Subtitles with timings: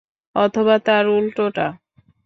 [0.35, 1.67] অথবা তার উল্টোটা।